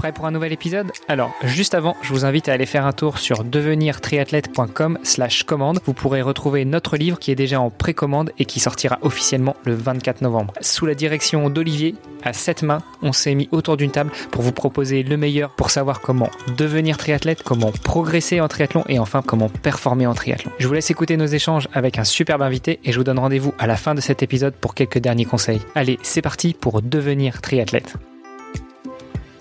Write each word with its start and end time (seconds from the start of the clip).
Prêt 0.00 0.12
pour 0.12 0.24
un 0.24 0.30
nouvel 0.30 0.54
épisode 0.54 0.92
Alors, 1.08 1.30
juste 1.44 1.74
avant, 1.74 1.94
je 2.00 2.14
vous 2.14 2.24
invite 2.24 2.48
à 2.48 2.54
aller 2.54 2.64
faire 2.64 2.86
un 2.86 2.92
tour 2.92 3.18
sur 3.18 3.44
devenirtriathlète.com 3.44 4.98
slash 5.02 5.42
commande. 5.42 5.78
Vous 5.84 5.92
pourrez 5.92 6.22
retrouver 6.22 6.64
notre 6.64 6.96
livre 6.96 7.18
qui 7.18 7.30
est 7.30 7.34
déjà 7.34 7.60
en 7.60 7.68
précommande 7.68 8.32
et 8.38 8.46
qui 8.46 8.60
sortira 8.60 8.98
officiellement 9.02 9.56
le 9.66 9.74
24 9.74 10.22
novembre. 10.22 10.54
Sous 10.62 10.86
la 10.86 10.94
direction 10.94 11.50
d'Olivier, 11.50 11.96
à 12.22 12.32
sept 12.32 12.62
mains, 12.62 12.80
on 13.02 13.12
s'est 13.12 13.34
mis 13.34 13.50
autour 13.52 13.76
d'une 13.76 13.90
table 13.90 14.10
pour 14.30 14.40
vous 14.40 14.52
proposer 14.52 15.02
le 15.02 15.18
meilleur 15.18 15.50
pour 15.50 15.68
savoir 15.68 16.00
comment 16.00 16.30
devenir 16.56 16.96
triathlète, 16.96 17.42
comment 17.42 17.70
progresser 17.70 18.40
en 18.40 18.48
triathlon 18.48 18.84
et 18.88 18.98
enfin 18.98 19.20
comment 19.20 19.50
performer 19.50 20.06
en 20.06 20.14
triathlon. 20.14 20.50
Je 20.58 20.66
vous 20.66 20.72
laisse 20.72 20.90
écouter 20.90 21.18
nos 21.18 21.26
échanges 21.26 21.68
avec 21.74 21.98
un 21.98 22.04
superbe 22.04 22.40
invité 22.40 22.80
et 22.84 22.92
je 22.92 22.96
vous 22.96 23.04
donne 23.04 23.18
rendez-vous 23.18 23.52
à 23.58 23.66
la 23.66 23.76
fin 23.76 23.94
de 23.94 24.00
cet 24.00 24.22
épisode 24.22 24.54
pour 24.54 24.74
quelques 24.74 24.98
derniers 24.98 25.26
conseils. 25.26 25.60
Allez, 25.74 25.98
c'est 26.00 26.22
parti 26.22 26.54
pour 26.54 26.80
devenir 26.80 27.42
triathlète. 27.42 27.98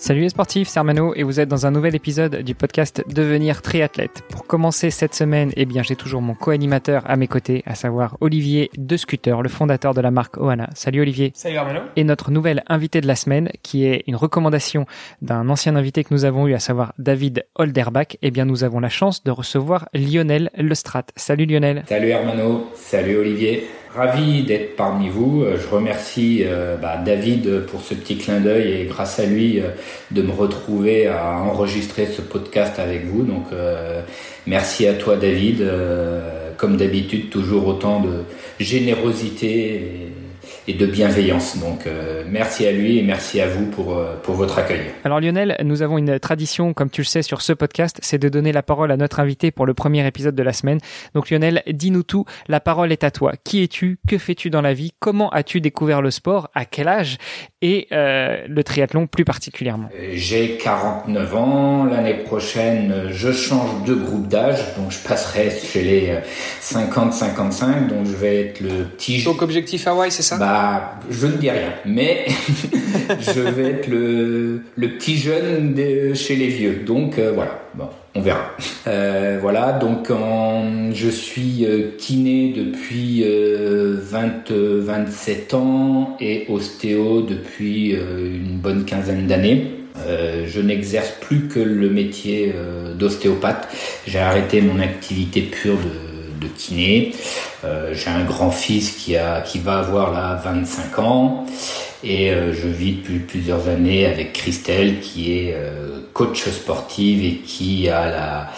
Salut 0.01 0.21
les 0.21 0.29
sportifs, 0.29 0.69
c'est 0.69 0.79
Armano 0.79 1.13
et 1.13 1.23
vous 1.23 1.41
êtes 1.41 1.49
dans 1.49 1.65
un 1.65 1.71
nouvel 1.71 1.93
épisode 1.93 2.37
du 2.37 2.55
podcast 2.55 3.03
Devenir 3.13 3.61
triathlète. 3.61 4.23
Pour 4.29 4.47
commencer 4.47 4.91
cette 4.91 5.13
semaine, 5.13 5.51
eh 5.57 5.65
bien 5.65 5.83
j'ai 5.83 5.97
toujours 5.97 6.21
mon 6.21 6.35
co-animateur 6.35 7.03
à 7.05 7.17
mes 7.17 7.27
côtés, 7.27 7.63
à 7.65 7.75
savoir 7.75 8.15
Olivier 8.21 8.71
De 8.77 8.95
Scooter, 8.95 9.41
le 9.41 9.49
fondateur 9.49 9.93
de 9.93 9.99
la 9.99 10.09
marque 10.09 10.37
Oana. 10.37 10.69
Salut 10.73 11.01
Olivier. 11.01 11.33
Salut 11.35 11.57
Armano. 11.57 11.81
Et 11.97 12.05
notre 12.05 12.31
nouvel 12.31 12.63
invité 12.67 13.01
de 13.01 13.07
la 13.07 13.17
semaine, 13.17 13.49
qui 13.61 13.85
est 13.85 14.05
une 14.07 14.15
recommandation 14.15 14.85
d'un 15.21 15.49
ancien 15.49 15.75
invité 15.75 16.05
que 16.05 16.13
nous 16.13 16.23
avons 16.23 16.47
eu, 16.47 16.53
à 16.53 16.59
savoir 16.59 16.93
David 16.97 17.45
Holderbach. 17.55 18.15
Eh 18.21 18.31
bien 18.31 18.45
nous 18.45 18.63
avons 18.63 18.79
la 18.79 18.89
chance 18.89 19.25
de 19.25 19.31
recevoir 19.31 19.89
Lionel 19.93 20.49
Lestrat. 20.55 21.07
Salut 21.17 21.45
Lionel. 21.45 21.83
Salut 21.89 22.13
Armano. 22.13 22.69
Salut 22.73 23.17
Olivier. 23.17 23.67
Ravi 23.95 24.43
d'être 24.43 24.75
parmi 24.75 25.09
vous. 25.09 25.43
Je 25.57 25.67
remercie 25.67 26.43
euh, 26.45 26.77
bah, 26.77 26.97
David 26.97 27.65
pour 27.65 27.81
ce 27.81 27.95
petit 27.95 28.17
clin 28.17 28.39
d'œil 28.39 28.81
et 28.81 28.85
grâce 28.85 29.19
à 29.19 29.25
lui 29.25 29.59
euh, 29.59 29.69
de 30.11 30.21
me 30.21 30.31
retrouver 30.31 31.07
à 31.07 31.39
enregistrer 31.39 32.05
ce 32.05 32.21
podcast 32.21 32.77
avec 32.77 33.05
vous. 33.05 33.23
Donc 33.23 33.45
euh, 33.51 34.01
merci 34.45 34.85
à 34.85 34.93
toi 34.93 35.15
David. 35.17 35.67
comme 36.57 36.77
d'habitude, 36.77 37.29
toujours 37.29 37.67
autant 37.67 37.99
de 38.01 38.23
générosité. 38.59 40.09
Et 40.67 40.73
de 40.73 40.85
bienveillance. 40.85 41.57
Donc 41.57 41.87
euh, 41.87 42.23
merci 42.27 42.65
à 42.65 42.71
lui 42.71 42.97
et 42.97 43.03
merci 43.03 43.41
à 43.41 43.47
vous 43.47 43.65
pour, 43.65 43.97
euh, 43.97 44.15
pour 44.21 44.35
votre 44.35 44.57
accueil. 44.59 44.81
Alors 45.03 45.19
Lionel, 45.19 45.57
nous 45.63 45.81
avons 45.81 45.97
une 45.97 46.19
tradition, 46.19 46.73
comme 46.73 46.89
tu 46.89 47.01
le 47.01 47.05
sais, 47.05 47.21
sur 47.21 47.41
ce 47.41 47.53
podcast, 47.53 47.99
c'est 48.01 48.17
de 48.17 48.29
donner 48.29 48.51
la 48.51 48.63
parole 48.63 48.91
à 48.91 48.97
notre 48.97 49.19
invité 49.19 49.51
pour 49.51 49.65
le 49.65 49.73
premier 49.73 50.05
épisode 50.05 50.35
de 50.35 50.43
la 50.43 50.53
semaine. 50.53 50.79
Donc 51.13 51.29
Lionel, 51.29 51.63
dis-nous 51.67 52.03
tout, 52.03 52.25
la 52.47 52.59
parole 52.59 52.91
est 52.91 53.03
à 53.03 53.11
toi. 53.11 53.33
Qui 53.43 53.63
es-tu? 53.63 53.99
Que 54.07 54.17
fais-tu 54.17 54.49
dans 54.49 54.61
la 54.61 54.73
vie? 54.73 54.91
Comment 54.99 55.29
as-tu 55.31 55.61
découvert 55.61 56.01
le 56.01 56.11
sport? 56.11 56.49
À 56.53 56.65
quel 56.65 56.87
âge? 56.87 57.17
Et 57.61 57.87
euh, 57.91 58.45
le 58.47 58.63
triathlon 58.63 59.05
plus 59.05 59.25
particulièrement 59.25 59.89
J'ai 60.13 60.55
49 60.57 61.35
ans. 61.35 61.83
L'année 61.83 62.13
prochaine, 62.13 63.09
je 63.11 63.33
change 63.33 63.83
de 63.85 63.95
groupe 63.95 64.29
d'âge. 64.29 64.59
Donc 64.77 64.91
je 64.91 64.99
passerai 64.99 65.51
chez 65.51 65.81
les 65.81 66.13
50-55. 66.61 67.87
Donc 67.87 68.05
je 68.05 68.15
vais 68.15 68.41
être 68.41 68.61
le 68.61 68.85
petit... 68.85 69.23
Donc 69.23 69.41
objectif 69.41 69.87
Hawaï, 69.87 70.09
c'est 70.09 70.23
ça? 70.23 70.37
Bah, 70.37 70.99
je 71.09 71.27
ne 71.27 71.33
dis 71.33 71.49
rien, 71.49 71.73
mais 71.85 72.27
je 73.19 73.41
vais 73.41 73.71
être 73.71 73.87
le, 73.87 74.61
petit 74.77 75.17
jeune 75.17 75.73
de, 75.73 76.13
chez 76.13 76.37
les 76.37 76.47
vieux. 76.47 76.83
Donc 76.85 77.19
euh, 77.19 77.33
voilà, 77.33 77.59
bon, 77.73 77.89
on 78.15 78.21
verra. 78.21 78.51
Euh, 78.87 79.37
voilà, 79.41 79.73
donc 79.73 80.11
je 80.93 81.09
suis 81.09 81.65
euh, 81.65 81.91
kiné 81.97 82.53
depuis 82.55 83.23
20, 83.23 84.51
27 84.51 85.53
ans 85.53 86.17
et 86.19 86.45
ostéo 86.49 87.21
depuis 87.21 87.91
une 87.91 88.57
bonne 88.57 88.85
quinzaine 88.85 89.27
d'années. 89.27 89.71
je 90.05 90.61
n'exerce 90.61 91.11
plus 91.21 91.47
que 91.47 91.59
le 91.59 91.89
métier 91.89 92.53
d'ostéopathe. 92.97 93.67
J'ai 94.07 94.19
arrêté 94.19 94.61
mon 94.61 94.79
activité 94.79 95.41
pure 95.41 95.77
de 95.77 96.08
de 96.39 96.47
kiné. 96.47 97.13
Euh, 97.63 97.93
j'ai 97.93 98.09
un 98.09 98.23
grand-fils 98.23 98.91
qui, 98.91 99.15
qui 99.45 99.59
va 99.59 99.79
avoir 99.79 100.11
là 100.11 100.39
25 100.43 100.99
ans 100.99 101.45
et 102.03 102.31
euh, 102.31 102.53
je 102.53 102.67
vis 102.67 102.93
depuis 102.93 103.19
plusieurs 103.19 103.67
années 103.67 104.05
avec 104.05 104.33
Christelle 104.33 105.01
qui 105.01 105.33
est 105.33 105.53
euh, 105.55 105.99
coach 106.13 106.47
sportive 106.47 107.23
et 107.23 107.35
qui 107.45 107.89
a 107.89 108.09
la, 108.09 108.49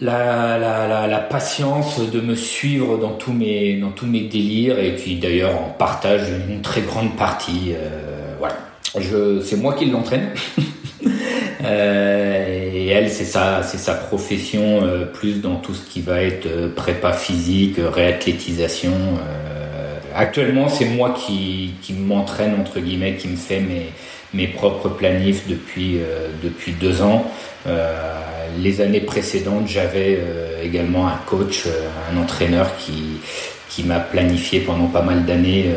la, 0.00 0.58
la, 0.58 1.06
la, 1.06 1.18
patience 1.18 2.00
de 2.10 2.20
me 2.20 2.34
suivre 2.34 2.98
dans 2.98 3.12
tous 3.12 3.32
mes, 3.32 3.76
dans 3.76 3.90
tous 3.90 4.06
mes 4.06 4.22
délires 4.22 4.78
et 4.78 4.94
qui 4.94 5.16
d'ailleurs 5.16 5.60
en 5.60 5.70
partage 5.70 6.28
une 6.48 6.62
très 6.62 6.82
grande 6.82 7.16
partie. 7.16 7.74
voilà. 8.38 8.56
Je, 8.98 9.40
c'est 9.40 9.56
moi 9.56 9.74
qui 9.74 9.86
l'entraîne. 9.86 10.30
Euh, 11.64 12.70
et 12.74 12.88
elle, 12.88 13.10
c'est 13.10 13.24
sa, 13.24 13.62
c'est 13.62 13.78
sa 13.78 13.94
profession 13.94 14.80
euh, 14.82 15.04
plus 15.04 15.40
dans 15.40 15.56
tout 15.56 15.74
ce 15.74 15.84
qui 15.88 16.00
va 16.00 16.22
être 16.22 16.46
euh, 16.46 16.68
prépa 16.74 17.12
physique, 17.12 17.76
réathlétisation. 17.78 18.92
actuellement, 20.14 20.68
c'est 20.68 20.84
moi 20.84 21.14
qui, 21.14 21.74
qui 21.82 21.94
m'entraîne 21.94 22.54
entre 22.60 22.80
guillemets, 22.80 23.16
qui 23.16 23.28
me 23.28 23.36
fait 23.36 23.60
mes, 23.60 23.86
mes 24.34 24.46
propres 24.46 24.88
planifs 24.88 25.46
depuis 25.48 25.98
depuis 26.42 26.72
deux 26.72 27.00
ans. 27.00 27.30
les 28.58 28.80
années 28.80 29.00
précédentes, 29.00 29.68
j'avais 29.68 30.20
également 30.62 31.06
un 31.08 31.18
coach, 31.26 31.66
un 32.10 32.16
entraîneur 32.18 32.76
qui 32.76 33.20
qui 33.70 33.84
m'a 33.84 34.00
planifié 34.00 34.60
pendant 34.60 34.86
pas 34.86 35.02
mal 35.02 35.24
d'années 35.24 35.70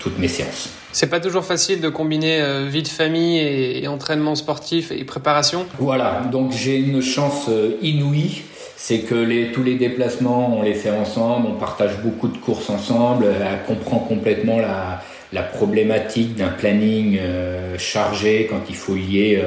toutes 0.00 0.18
mes 0.18 0.28
séances. 0.28 0.81
C'est 0.92 1.08
pas 1.08 1.20
toujours 1.20 1.44
facile 1.44 1.80
de 1.80 1.88
combiner 1.88 2.42
euh, 2.42 2.66
vie 2.68 2.82
de 2.82 2.88
famille 2.88 3.38
et, 3.38 3.88
entraînement 3.88 4.34
sportif 4.34 4.92
et 4.92 5.04
préparation. 5.04 5.66
Voilà, 5.78 6.22
donc 6.30 6.52
j'ai 6.52 6.76
une 6.76 7.00
chance 7.00 7.46
euh, 7.48 7.78
inouïe. 7.80 8.42
C'est 8.76 8.98
que 9.00 9.52
tous 9.52 9.62
les 9.62 9.76
déplacements, 9.76 10.58
on 10.58 10.62
les 10.62 10.74
fait 10.74 10.90
ensemble, 10.90 11.46
on 11.48 11.54
partage 11.54 11.98
beaucoup 12.02 12.28
de 12.28 12.36
courses 12.36 12.68
ensemble, 12.68 13.26
elle 13.26 13.64
comprend 13.64 13.98
complètement 13.98 14.58
la, 14.58 15.00
problématique 15.54 16.34
d'un 16.34 16.48
planning 16.48 17.16
euh, 17.18 17.78
chargé 17.78 18.48
quand 18.50 18.62
il 18.68 18.74
faut 18.74 18.94
lier 18.94 19.42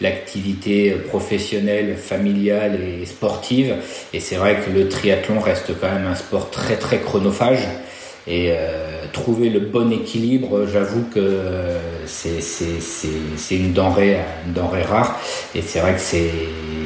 l'activité 0.00 0.92
professionnelle, 0.92 1.96
familiale 1.96 2.80
et 2.82 3.04
sportive. 3.06 3.76
Et 4.12 4.20
c'est 4.20 4.36
vrai 4.36 4.56
que 4.56 4.70
le 4.70 4.88
triathlon 4.88 5.38
reste 5.38 5.78
quand 5.80 5.92
même 5.92 6.06
un 6.06 6.16
sport 6.16 6.50
très 6.50 6.76
très 6.76 6.98
chronophage. 6.98 7.68
Et 8.26 8.52
trouver 9.28 9.50
le 9.50 9.60
bon 9.60 9.92
équilibre, 9.92 10.64
j'avoue 10.72 11.04
que 11.14 11.76
c'est, 12.06 12.40
c'est, 12.40 13.56
une 13.56 13.74
denrée, 13.74 14.16
une 14.46 14.54
denrée 14.54 14.84
rare. 14.84 15.20
Et 15.54 15.60
c'est 15.60 15.80
vrai 15.80 15.92
que 15.92 16.00
c'est, 16.00 16.30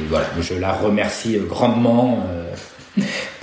voilà, 0.09 0.25
je 0.41 0.55
la 0.55 0.73
remercie 0.73 1.39
grandement. 1.47 2.25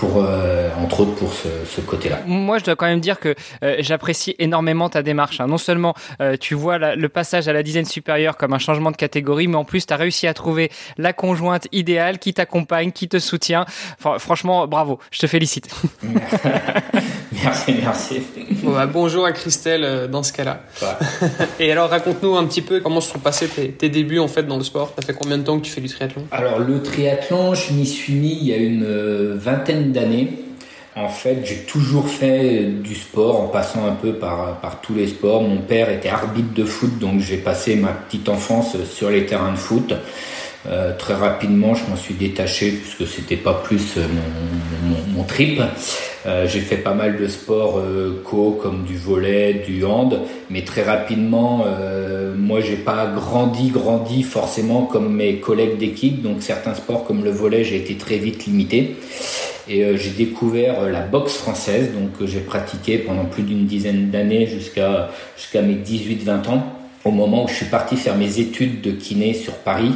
Euh, 0.03 0.11
pour 0.11 0.25
euh, 0.25 0.69
entre 0.83 1.01
autres 1.01 1.15
pour 1.15 1.33
ce, 1.33 1.49
ce, 1.67 1.81
côté-là. 1.81 2.21
Moi, 2.27 2.59
je 2.59 2.65
dois 2.65 2.77
quand 2.77 2.87
même 2.87 3.01
dire 3.01 3.21
que 3.21 3.35
euh, 3.63 3.77
j'apprécie 3.81 4.35
énormément 4.39 4.89
ta 4.89 5.03
démarche. 5.03 5.41
Hein. 5.41 5.47
Non 5.47 5.59
seulement 5.59 5.95
euh, 6.21 6.37
tu 6.39 6.55
vois 6.55 6.79
la, 6.79 6.97
le 6.97 7.09
passage 7.09 7.49
à 7.49 7.53
la 7.53 7.63
dizaine 7.63 7.85
supérieure 7.85 8.37
comme 8.37 8.53
un 8.53 8.59
changement 8.59 8.91
de 8.91 8.97
catégorie, 8.97 9.47
mais 9.47 9.57
en 9.57 9.65
plus 9.65 9.87
tu 9.87 9.93
as 9.93 9.97
réussi 9.97 10.27
à 10.27 10.35
trouver 10.35 10.71
la 10.97 11.13
conjointe 11.13 11.69
idéale 11.73 12.19
qui 12.19 12.33
t'accompagne, 12.33 12.93
qui 12.93 13.09
te 13.09 13.19
soutient. 13.19 13.67
Enfin, 13.99 14.19
franchement, 14.19 14.67
bravo, 14.67 14.99
je 15.11 15.21
te 15.21 15.27
félicite. 15.27 15.69
merci, 17.45 17.75
merci. 17.83 18.23
Bon, 18.63 18.73
bah, 18.73 18.87
bonjour 18.87 19.27
à 19.27 19.33
Christelle 19.33 20.09
dans 20.11 20.23
ce 20.23 20.33
cas-là. 20.33 20.63
Et 21.61 21.71
alors, 21.71 21.91
raconte-nous 21.91 22.37
un 22.37 22.47
petit 22.47 22.63
peu 22.63 22.81
comment 22.81 23.01
se 23.01 23.13
sont 23.13 23.19
passés 23.19 23.49
tes, 23.49 23.71
tes 23.73 23.89
débuts 23.89 24.19
en 24.19 24.29
fait 24.29 24.45
dans 24.45 24.57
le 24.57 24.65
sport. 24.65 24.93
Ça 24.99 25.07
fait 25.07 25.15
combien 25.15 25.39
de 25.39 25.43
temps 25.43 25.59
que 25.59 25.65
tu 25.65 25.71
fais 25.71 25.81
du 25.81 25.89
triathlon? 25.89 26.27
Alors 26.31 26.59
le 26.59 26.83
triathlon, 26.83 27.55
je 27.55 27.73
m'y 27.73 27.87
suis 27.87 28.15
mis 28.15 28.39
il 28.41 28.47
y 28.47 28.55
a 28.55 28.57
une 28.57 29.35
vingtaine 29.35 29.90
d'années. 29.91 30.29
En 30.97 31.09
fait, 31.09 31.43
j'ai 31.45 31.59
toujours 31.59 32.09
fait 32.09 32.65
du 32.65 32.97
sport 32.97 33.41
en 33.41 33.47
passant 33.47 33.87
un 33.87 33.93
peu 33.93 34.15
par, 34.15 34.81
tous 34.83 34.95
les 34.95 35.07
sports. 35.07 35.43
Mon 35.43 35.59
père 35.59 35.89
était 35.89 36.09
arbitre 36.09 36.53
de 36.53 36.65
foot, 36.65 36.99
donc 36.99 37.21
j'ai 37.21 37.37
passé 37.37 37.77
ma 37.77 37.93
petite 37.93 38.29
enfance 38.29 38.77
sur 38.85 39.09
les 39.09 39.25
terrains 39.25 39.53
de 39.53 39.59
foot. 39.59 39.95
Euh, 40.69 40.95
très 40.99 41.15
rapidement, 41.15 41.75
je 41.75 41.89
m'en 41.89 41.97
suis 41.97 42.15
détaché 42.15 42.73
puisque 42.73 43.11
c'était 43.11 43.37
pas 43.37 43.55
plus 43.55 43.97
euh, 43.97 44.03
mon, 45.15 45.25
trip. 45.25 45.63
Euh, 46.27 46.47
j'ai 46.47 46.61
fait 46.61 46.77
pas 46.77 46.93
mal 46.93 47.17
de 47.17 47.29
sports 47.29 47.81
co 48.25 48.59
comme 48.61 48.83
du 48.83 48.99
volet, 48.99 49.55
du 49.67 49.85
hand, 49.85 50.21
mais 50.51 50.63
très 50.65 50.83
rapidement, 50.83 51.65
moi 52.37 52.61
j'ai 52.61 52.77
pas 52.77 53.07
grandi, 53.07 53.69
grandi 53.69 54.23
forcément 54.23 54.83
comme 54.83 55.15
mes 55.15 55.37
collègues 55.37 55.79
d'équipe. 55.79 56.21
Donc 56.21 56.43
certains 56.43 56.75
sports 56.75 57.05
comme 57.05 57.25
le 57.25 57.31
volet, 57.31 57.65
j'ai 57.65 57.77
été 57.77 57.95
très 57.95 58.19
vite 58.19 58.45
limité. 58.47 58.97
Et 59.73 59.97
j'ai 59.97 60.11
découvert 60.11 60.83
la 60.91 61.01
boxe 61.01 61.35
française, 61.35 61.93
donc 61.93 62.27
j'ai 62.27 62.41
pratiqué 62.41 62.99
pendant 62.99 63.25
plus 63.25 63.45
d'une 63.45 63.67
dizaine 63.67 64.11
d'années 64.11 64.49
jusqu'à 64.49 65.11
jusqu'à 65.37 65.63
mes 65.63 65.75
18-20 65.75 66.49
ans, 66.49 66.67
au 67.05 67.13
moment 67.13 67.45
où 67.45 67.49
je 67.49 67.55
suis 67.55 67.67
parti 67.67 67.97
faire 67.97 68.17
mes 68.17 68.41
études 68.41 68.81
de 68.81 68.91
kiné 68.91 69.33
sur 69.33 69.53
Paris. 69.55 69.93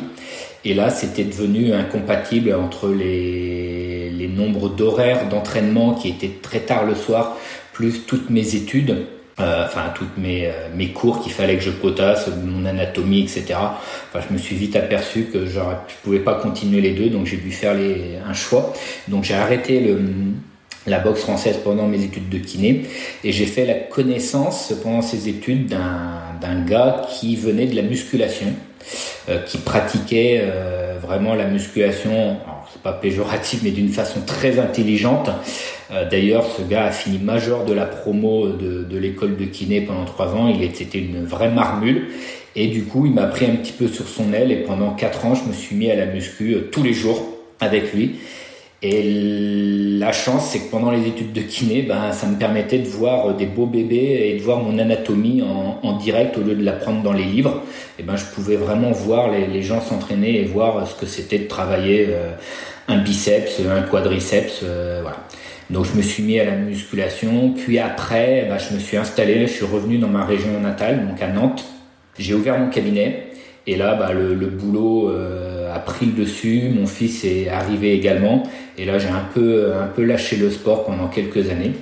Et 0.65 0.75
là, 0.75 0.91
c'était 0.91 1.25
devenu 1.25 1.75
incompatible 1.75 2.55
entre 2.55 2.89
les, 2.89 4.11
les 4.11 4.29
nombres 4.29 4.69
d'horaires 4.69 5.29
d'entraînement 5.29 5.95
qui 5.95 6.09
étaient 6.09 6.37
très 6.41 6.61
tard 6.61 6.85
le 6.85 6.95
soir, 6.95 7.37
plus 7.73 8.07
toutes 8.07 8.31
mes 8.31 8.55
études. 8.55 9.07
Euh, 9.41 9.65
enfin 9.65 9.93
toutes 9.95 10.17
mes, 10.17 10.51
mes 10.77 10.91
cours 10.91 11.21
qu'il 11.21 11.33
fallait 11.33 11.57
que 11.57 11.63
je 11.63 11.71
potasse, 11.71 12.29
mon 12.45 12.65
anatomie, 12.65 13.23
etc. 13.23 13.45
Enfin, 13.59 14.25
je 14.29 14.33
me 14.33 14.39
suis 14.39 14.57
vite 14.57 14.77
aperçu 14.77 15.25
que 15.33 15.47
je 15.47 15.61
pouvais 16.03 16.21
pas 16.21 16.35
continuer 16.35 16.81
les 16.81 16.93
deux, 16.93 17.11
donc 17.11 17.27
j'ai 17.27 17.37
dû 17.37 17.51
faire 17.51 17.75
les, 17.75 18.19
un 18.27 18.35
choix. 18.35 18.73
Donc 19.09 19.25
j'ai 19.25 19.35
arrêté 19.35 19.81
le, 19.81 19.99
la 20.87 20.99
boxe 20.99 21.21
française 21.21 21.59
pendant 21.63 21.87
mes 21.87 22.03
études 22.03 22.29
de 22.29 22.39
kiné 22.39 22.83
et 23.23 23.33
j'ai 23.33 23.47
fait 23.47 23.65
la 23.65 23.75
connaissance 23.75 24.73
pendant 24.83 25.03
ces 25.03 25.29
études 25.29 25.67
d'un 25.67 26.61
gars 26.67 27.03
qui 27.09 27.37
venait 27.37 27.67
de 27.67 27.77
la 27.77 27.83
musculation, 27.83 28.49
euh, 29.29 29.41
qui 29.41 29.59
pratiquait 29.59 30.43
euh, 30.43 30.99
vraiment 31.01 31.35
la 31.35 31.47
musculation, 31.47 32.37
pas 32.85 32.93
péjoratif 32.93 33.63
mais 33.65 33.71
d'une 33.71 33.89
façon 33.89 34.21
très 34.25 34.61
intelligente. 34.61 35.31
Euh, 35.91 36.09
d'ailleurs, 36.09 36.45
ce 36.47 36.63
gars 36.63 36.85
a 36.85 36.91
fini 36.91 37.19
major 37.19 37.65
de 37.65 37.73
la 37.73 37.87
promo 37.87 38.49
de, 38.49 38.85
de 38.85 38.99
l'école 38.99 39.37
de 39.37 39.47
kiné 39.47 39.81
pendant 39.81 40.05
trois 40.05 40.29
ans. 40.35 40.47
Il 40.49 40.63
était 40.63 40.99
une 40.99 41.25
vraie 41.25 41.51
marmule 41.51 42.09
et 42.55 42.69
du 42.69 42.85
coup, 42.85 43.07
il 43.07 43.13
m'a 43.13 43.27
pris 43.27 43.47
un 43.47 43.57
petit 43.57 43.73
peu 43.73 43.89
sur 43.89 44.07
son 44.07 44.33
aile 44.33 44.53
et 44.53 44.63
pendant 44.63 44.91
quatre 44.91 45.25
ans, 45.25 45.35
je 45.35 45.49
me 45.49 45.53
suis 45.53 45.75
mis 45.75 45.91
à 45.91 45.97
la 45.97 46.07
muscu 46.07 46.57
tous 46.71 46.83
les 46.83 46.93
jours 46.93 47.27
avec 47.59 47.93
lui. 47.93 48.17
Et 48.87 49.03
la 49.99 50.13
chance, 50.13 50.51
c'est 50.51 50.59
que 50.59 50.71
pendant 50.71 50.91
les 50.91 51.09
études 51.09 51.33
de 51.33 51.41
kiné, 51.41 51.81
ben, 51.81 52.13
ça 52.13 52.27
me 52.27 52.37
permettait 52.37 52.79
de 52.79 52.87
voir 52.87 53.35
des 53.35 53.47
beaux 53.47 53.65
bébés 53.65 54.29
et 54.29 54.39
de 54.39 54.43
voir 54.43 54.59
mon 54.59 54.79
anatomie 54.79 55.43
en, 55.43 55.97
direct 55.97 56.37
au 56.37 56.43
lieu 56.43 56.55
de 56.55 56.63
la 56.63 56.73
prendre 56.73 57.03
dans 57.03 57.15
les 57.15 57.25
livres. 57.25 57.63
Et 57.99 58.03
ben, 58.03 58.17
je 58.17 58.27
pouvais 58.27 58.57
vraiment 58.57 58.91
voir 58.91 59.31
les, 59.31 59.63
gens 59.63 59.81
s'entraîner 59.81 60.39
et 60.39 60.45
voir 60.45 60.87
ce 60.87 60.95
que 61.01 61.07
c'était 61.07 61.39
de 61.39 61.49
travailler 61.49 62.09
euh, 62.11 62.33
un 62.89 62.99
biceps, 62.99 63.61
un 63.61 63.83
quadriceps, 63.83 64.61
euh, 64.63 65.01
voilà. 65.03 65.17
Donc 65.71 65.87
je 65.87 65.97
me 65.97 66.03
suis 66.03 66.23
mis 66.23 66.39
à 66.39 66.45
la 66.45 66.57
musculation, 66.57 67.53
puis 67.53 67.79
après, 67.79 68.47
ben, 68.49 68.59
je 68.59 68.75
me 68.75 68.79
suis 68.79 68.97
installé, 68.97 69.47
je 69.47 69.53
suis 69.53 69.65
revenu 69.65 69.99
dans 69.99 70.09
ma 70.09 70.25
région 70.25 70.61
natale, 70.61 71.07
donc 71.07 71.23
à 71.23 71.29
Nantes. 71.29 71.65
J'ai 72.19 72.35
ouvert 72.35 72.59
mon 72.59 72.69
cabinet 72.69 73.29
et 73.67 73.77
là, 73.77 73.95
ben, 73.95 74.13
le, 74.13 74.47
boulot 74.47 75.11
euh, 75.11 75.75
a 75.75 75.79
pris 75.79 76.07
le 76.07 76.13
dessus. 76.13 76.71
Mon 76.75 76.87
fils 76.87 77.25
est 77.25 77.49
arrivé 77.49 77.95
également 77.95 78.43
et 78.77 78.85
là, 78.85 78.99
j'ai 78.99 79.09
un 79.09 79.27
peu, 79.33 79.73
un 79.75 79.87
peu 79.87 80.05
lâché 80.05 80.37
le 80.37 80.51
sport 80.51 80.85
pendant 80.85 81.09
quelques 81.09 81.51
années. 81.51 81.73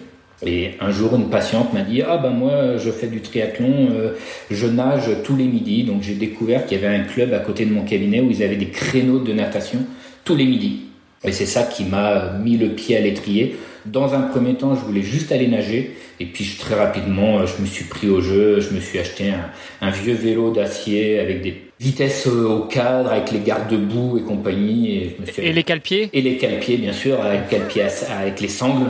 Et 0.44 0.72
un 0.80 0.90
jour, 0.90 1.14
une 1.14 1.28
patiente 1.28 1.72
m'a 1.72 1.82
dit 1.82 2.02
Ah 2.02 2.18
ben 2.18 2.30
moi, 2.30 2.76
je 2.76 2.90
fais 2.90 3.06
du 3.06 3.20
triathlon, 3.20 3.90
euh, 3.92 4.12
je 4.50 4.66
nage 4.66 5.10
tous 5.24 5.36
les 5.36 5.44
midis. 5.44 5.84
Donc 5.84 6.02
j'ai 6.02 6.14
découvert 6.14 6.66
qu'il 6.66 6.80
y 6.80 6.84
avait 6.84 6.94
un 6.94 7.04
club 7.04 7.32
à 7.32 7.38
côté 7.38 7.64
de 7.64 7.72
mon 7.72 7.82
cabinet 7.82 8.20
où 8.20 8.30
ils 8.30 8.42
avaient 8.42 8.56
des 8.56 8.70
créneaux 8.70 9.20
de 9.20 9.32
natation 9.32 9.80
tous 10.24 10.36
les 10.36 10.44
midis. 10.44 10.91
Et 11.24 11.32
c'est 11.32 11.46
ça 11.46 11.62
qui 11.62 11.84
m'a 11.84 12.32
mis 12.32 12.56
le 12.56 12.70
pied 12.70 12.96
à 12.96 13.00
l'étrier. 13.00 13.56
Dans 13.86 14.14
un 14.14 14.22
premier 14.22 14.54
temps, 14.54 14.74
je 14.74 14.80
voulais 14.80 15.02
juste 15.02 15.32
aller 15.32 15.48
nager. 15.48 15.96
Et 16.20 16.26
puis 16.26 16.56
très 16.58 16.74
rapidement, 16.74 17.46
je 17.46 17.60
me 17.60 17.66
suis 17.66 17.84
pris 17.84 18.08
au 18.08 18.20
jeu. 18.20 18.60
Je 18.60 18.74
me 18.74 18.80
suis 18.80 18.98
acheté 18.98 19.30
un, 19.30 19.50
un 19.86 19.90
vieux 19.90 20.14
vélo 20.14 20.52
d'acier 20.52 21.18
avec 21.18 21.42
des 21.42 21.52
vitesse 21.82 22.28
euh, 22.28 22.46
au 22.46 22.60
cadre 22.60 23.10
avec 23.10 23.32
les 23.32 23.40
garde-boue 23.40 24.18
et 24.18 24.22
compagnie. 24.22 24.96
Et, 24.96 25.16
et, 25.38 25.52
les 25.52 25.64
calpiers? 25.64 26.08
Et 26.12 26.22
les 26.22 26.36
calpiers, 26.36 26.76
bien 26.76 26.92
sûr, 26.92 27.20
avec, 27.20 27.48
calpiers 27.48 27.88
avec 28.20 28.40
les 28.40 28.48
sangles. 28.48 28.86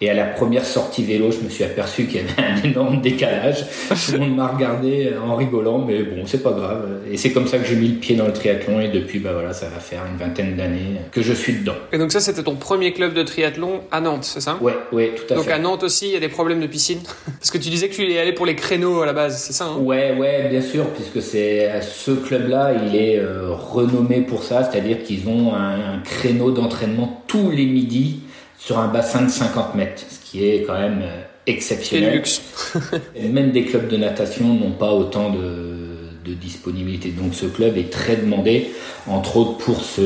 Et 0.00 0.08
à 0.10 0.14
la 0.14 0.24
première 0.24 0.64
sortie 0.64 1.04
vélo, 1.04 1.30
je 1.30 1.44
me 1.44 1.50
suis 1.50 1.64
aperçu 1.64 2.06
qu'il 2.06 2.16
y 2.16 2.20
avait 2.20 2.42
un 2.42 2.62
énorme 2.62 3.00
décalage. 3.02 3.66
Tout 3.88 4.12
le 4.12 4.18
monde 4.18 4.36
m'a 4.36 4.48
regardé 4.48 5.12
en 5.22 5.36
rigolant, 5.36 5.84
mais 5.86 6.02
bon, 6.02 6.22
c'est 6.24 6.42
pas 6.42 6.52
grave. 6.52 6.86
Et 7.10 7.16
c'est 7.18 7.32
comme 7.32 7.46
ça 7.46 7.58
que 7.58 7.66
j'ai 7.66 7.76
mis 7.76 7.88
le 7.88 7.96
pied 7.96 8.16
dans 8.16 8.26
le 8.26 8.32
triathlon 8.32 8.80
et 8.80 8.88
depuis, 8.88 9.18
bah 9.18 9.30
voilà, 9.34 9.52
ça 9.52 9.66
va 9.68 9.78
faire 9.78 10.02
une 10.10 10.16
vingtaine 10.16 10.56
d'années 10.56 10.96
que 11.12 11.20
je 11.20 11.34
suis 11.34 11.52
dedans. 11.52 11.76
Et 11.92 11.98
donc 11.98 12.12
ça, 12.12 12.20
c'était 12.20 12.42
ton 12.42 12.56
premier 12.56 12.92
club 12.92 13.12
de 13.12 13.22
triathlon 13.22 13.82
à 13.92 14.00
Nantes, 14.00 14.24
c'est 14.24 14.40
ça? 14.40 14.56
Ouais, 14.60 14.74
ouais, 14.92 15.12
tout 15.14 15.24
à 15.24 15.28
fait. 15.28 15.34
Donc 15.34 15.50
à 15.50 15.58
Nantes 15.58 15.82
aussi, 15.82 16.06
il 16.06 16.12
y 16.12 16.16
a 16.16 16.20
des 16.20 16.28
problèmes 16.28 16.60
de 16.60 16.66
piscine? 16.66 17.00
Parce 17.38 17.50
que 17.50 17.58
tu 17.58 17.68
disais 17.68 17.88
que 17.88 17.94
tu 17.94 18.10
y 18.10 18.18
allais 18.18 18.32
pour 18.32 18.46
les 18.46 18.56
créneaux 18.56 19.02
à 19.02 19.06
la 19.06 19.12
base, 19.12 19.38
c'est 19.38 19.52
ça 19.52 19.66
hein? 19.66 19.76
Ouais, 19.78 20.14
ouais, 20.18 20.48
bien 20.48 20.62
sûr, 20.62 20.86
puisque 20.90 21.20
c'est 21.20 21.68
ce 22.06 22.12
club-là, 22.12 22.72
il 22.86 22.94
est 22.94 23.18
euh, 23.18 23.50
renommé 23.50 24.20
pour 24.20 24.44
ça, 24.44 24.62
c'est-à-dire 24.62 25.02
qu'ils 25.02 25.28
ont 25.28 25.52
un, 25.54 25.98
créneau 26.04 26.52
d'entraînement 26.52 27.24
tous 27.26 27.50
les 27.50 27.66
midis 27.66 28.20
sur 28.56 28.78
un 28.78 28.86
bassin 28.86 29.22
de 29.22 29.28
50 29.28 29.74
mètres, 29.74 30.04
ce 30.08 30.20
qui 30.20 30.46
est 30.46 30.62
quand 30.62 30.78
même 30.78 31.00
euh, 31.02 31.22
exceptionnel. 31.48 32.14
luxe. 32.14 32.42
même 33.20 33.50
des 33.50 33.64
clubs 33.64 33.88
de 33.88 33.96
natation 33.96 34.54
n'ont 34.54 34.70
pas 34.70 34.92
autant 34.92 35.30
de, 35.30 36.30
de, 36.30 36.34
disponibilité. 36.34 37.08
Donc 37.08 37.34
ce 37.34 37.46
club 37.46 37.76
est 37.76 37.90
très 37.90 38.14
demandé, 38.14 38.68
entre 39.08 39.38
autres 39.38 39.58
pour 39.58 39.82
ce 39.82 40.02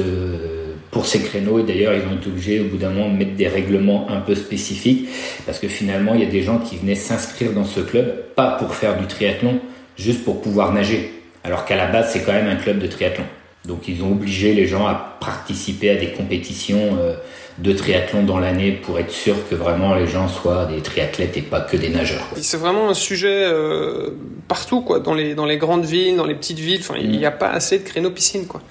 pour 0.90 1.04
ces 1.04 1.20
créneaux. 1.20 1.58
Et 1.58 1.64
d'ailleurs, 1.64 1.92
ils 1.92 2.02
ont 2.10 2.16
été 2.16 2.28
obligés 2.28 2.60
au 2.60 2.64
bout 2.64 2.78
d'un 2.78 2.90
moment 2.90 3.10
de 3.10 3.18
mettre 3.18 3.36
des 3.36 3.46
règlements 3.46 4.08
un 4.08 4.20
peu 4.20 4.34
spécifiques 4.34 5.06
parce 5.44 5.58
que 5.58 5.68
finalement, 5.68 6.14
il 6.14 6.20
y 6.20 6.26
a 6.26 6.30
des 6.30 6.42
gens 6.42 6.58
qui 6.58 6.76
venaient 6.78 6.94
s'inscrire 6.94 7.52
dans 7.52 7.66
ce 7.66 7.80
club, 7.80 8.24
pas 8.34 8.52
pour 8.52 8.74
faire 8.74 8.98
du 8.98 9.06
triathlon, 9.06 9.60
juste 9.96 10.24
pour 10.24 10.40
pouvoir 10.40 10.72
nager. 10.72 11.19
Alors 11.44 11.64
qu'à 11.64 11.76
la 11.76 11.86
base, 11.86 12.12
c'est 12.12 12.22
quand 12.22 12.32
même 12.32 12.48
un 12.48 12.56
club 12.56 12.78
de 12.78 12.86
triathlon. 12.86 13.24
Donc 13.66 13.88
ils 13.88 14.02
ont 14.02 14.12
obligé 14.12 14.54
les 14.54 14.66
gens 14.66 14.86
à 14.86 15.16
participer 15.20 15.90
à 15.90 15.96
des 15.96 16.12
compétitions 16.12 16.98
euh, 16.98 17.14
de 17.58 17.72
triathlon 17.72 18.22
dans 18.22 18.38
l'année 18.38 18.72
pour 18.72 18.98
être 18.98 19.10
sûr 19.10 19.36
que 19.48 19.54
vraiment 19.54 19.94
les 19.94 20.06
gens 20.06 20.28
soient 20.28 20.66
des 20.66 20.80
triathlètes 20.80 21.36
et 21.36 21.42
pas 21.42 21.60
que 21.60 21.76
des 21.76 21.88
nageurs. 21.88 22.26
C'est 22.36 22.56
vraiment 22.56 22.88
un 22.88 22.94
sujet 22.94 23.44
euh, 23.44 24.10
partout, 24.48 24.80
quoi, 24.80 25.00
dans 25.00 25.14
les, 25.14 25.34
dans 25.34 25.46
les 25.46 25.58
grandes 25.58 25.84
villes, 25.84 26.16
dans 26.16 26.26
les 26.26 26.34
petites 26.34 26.58
villes. 26.58 26.80
Enfin, 26.80 26.94
il 26.98 27.10
n'y 27.10 27.26
a 27.26 27.30
pas 27.30 27.50
assez 27.50 27.78
de 27.78 27.84
créneaux 27.84 28.10
piscines, 28.10 28.46
quoi. 28.46 28.62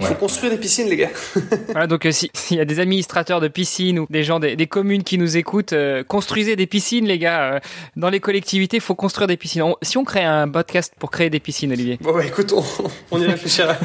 Il 0.00 0.06
faut 0.06 0.14
construire 0.14 0.52
des 0.52 0.58
piscines, 0.58 0.88
les 0.88 0.96
gars. 0.96 1.10
voilà, 1.68 1.86
donc 1.86 2.06
euh, 2.06 2.10
s'il 2.12 2.56
y 2.56 2.60
a 2.60 2.64
des 2.64 2.80
administrateurs 2.80 3.40
de 3.40 3.48
piscines 3.48 3.98
ou 3.98 4.06
des 4.10 4.22
gens 4.22 4.38
des, 4.38 4.56
des 4.56 4.66
communes 4.66 5.02
qui 5.02 5.18
nous 5.18 5.36
écoutent, 5.36 5.72
euh, 5.72 6.04
construisez 6.04 6.56
des 6.56 6.66
piscines, 6.66 7.06
les 7.06 7.18
gars. 7.18 7.60
dans 7.96 8.10
les 8.10 8.20
collectivités, 8.20 8.76
il 8.76 8.82
faut 8.82 8.94
construire 8.94 9.26
des 9.26 9.36
piscines. 9.36 9.64
si 9.82 9.98
on 9.98 10.04
crée 10.04 10.24
un 10.24 10.48
podcast 10.48 10.92
pour 10.98 11.10
créer 11.10 11.30
des 11.30 11.40
piscines, 11.40 11.72
Olivier. 11.72 11.98
Bon, 12.00 12.12
bah, 12.12 12.24
écoute, 12.24 12.52
on, 12.52 12.64
on 13.10 13.20
y 13.20 13.26
réfléchira. 13.26 13.76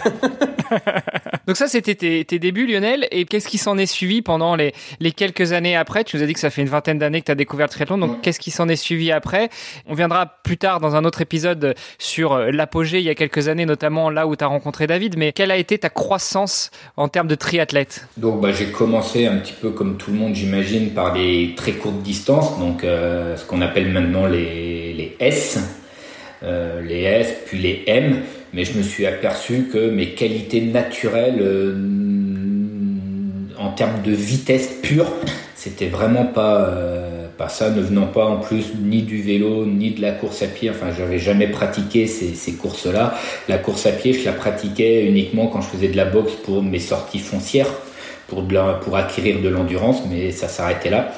Donc 1.51 1.57
ça, 1.57 1.67
c'était 1.67 1.95
tes, 1.95 2.23
tes 2.23 2.39
débuts, 2.39 2.65
Lionel. 2.65 3.09
Et 3.11 3.25
qu'est-ce 3.25 3.49
qui 3.49 3.57
s'en 3.57 3.77
est 3.77 3.85
suivi 3.85 4.21
pendant 4.21 4.55
les, 4.55 4.71
quelques 5.13 5.51
années 5.51 5.75
après? 5.75 6.05
Tu 6.05 6.15
nous 6.15 6.23
as 6.23 6.25
dit 6.25 6.31
que 6.31 6.39
ça 6.39 6.49
fait 6.49 6.61
une 6.61 6.69
vingtaine 6.69 6.97
d'années 6.97 7.19
que 7.19 7.25
tu 7.25 7.31
as 7.33 7.35
découvert 7.35 7.65
le 7.65 7.71
triathlon. 7.71 7.97
Donc, 7.97 8.21
qu'est-ce 8.21 8.39
qui 8.39 8.51
s'en 8.51 8.69
est 8.69 8.77
suivi 8.77 9.11
après? 9.11 9.49
On 9.85 9.93
viendra 9.93 10.27
plus 10.43 10.55
tard 10.55 10.79
dans 10.79 10.95
un 10.95 11.03
autre 11.03 11.19
épisode 11.19 11.75
sur 11.99 12.31
euh, 12.31 12.51
l'apogée 12.51 12.99
il 12.99 13.03
y 13.03 13.09
a 13.09 13.15
quelques 13.15 13.49
années, 13.49 13.65
notamment 13.65 14.09
là 14.09 14.27
où 14.27 14.35
tu 14.37 14.45
as 14.45 14.47
rencontré 14.47 14.87
David. 14.87 15.17
Mais 15.17 15.33
quelle 15.33 15.51
a 15.51 15.57
été 15.57 15.77
ta 15.77 15.89
croissance 15.89 16.71
en 16.95 17.09
termes 17.09 17.27
de 17.27 17.35
triathlète? 17.35 18.07
Donc, 18.15 18.39
bah, 18.39 18.53
j'ai 18.53 18.67
commencé 18.67 19.27
un 19.27 19.35
petit 19.35 19.51
peu 19.59 19.71
comme 19.71 19.97
tout 19.97 20.11
le 20.11 20.17
monde, 20.17 20.33
j'imagine, 20.33 20.91
par 20.91 21.13
les 21.13 21.53
très 21.57 21.73
courtes 21.73 22.01
distances. 22.01 22.59
Donc, 22.59 22.85
euh, 22.85 23.35
ce 23.35 23.43
qu'on 23.43 23.59
appelle 23.59 23.89
maintenant 23.89 24.25
les, 24.25 24.93
les 24.93 25.17
S. 25.19 25.59
Euh, 26.43 26.81
les 26.81 27.01
S, 27.01 27.35
puis 27.45 27.59
les 27.59 27.83
M, 27.85 28.23
mais 28.53 28.65
je 28.65 28.77
me 28.77 28.83
suis 28.83 29.05
aperçu 29.05 29.69
que 29.71 29.89
mes 29.89 30.09
qualités 30.13 30.61
naturelles 30.61 31.41
en 33.57 33.69
termes 33.69 34.01
de 34.03 34.11
vitesse 34.11 34.69
pure, 34.81 35.07
c'était 35.55 35.87
vraiment 35.87 36.25
pas, 36.25 36.67
euh, 36.69 37.27
pas 37.37 37.47
ça, 37.47 37.69
ne 37.69 37.81
venant 37.81 38.07
pas 38.07 38.25
en 38.25 38.37
plus 38.37 38.73
ni 38.81 39.03
du 39.03 39.21
vélo, 39.21 39.65
ni 39.65 39.91
de 39.91 40.01
la 40.01 40.11
course 40.11 40.41
à 40.41 40.47
pied. 40.47 40.69
Enfin, 40.69 40.87
j'avais 40.97 41.19
jamais 41.19 41.47
pratiqué 41.47 42.07
ces, 42.07 42.33
ces 42.33 42.53
courses-là. 42.53 43.15
La 43.47 43.57
course 43.57 43.85
à 43.85 43.91
pied, 43.91 44.13
je 44.13 44.25
la 44.25 44.33
pratiquais 44.33 45.05
uniquement 45.05 45.47
quand 45.47 45.61
je 45.61 45.67
faisais 45.67 45.87
de 45.87 45.97
la 45.97 46.05
boxe 46.05 46.33
pour 46.43 46.63
mes 46.63 46.79
sorties 46.79 47.19
foncières, 47.19 47.71
pour, 48.27 48.41
de 48.41 48.53
la, 48.53 48.73
pour 48.73 48.97
acquérir 48.97 49.39
de 49.41 49.49
l'endurance, 49.49 50.01
mais 50.09 50.31
ça 50.31 50.47
s'arrêtait 50.47 50.89
là. 50.89 51.13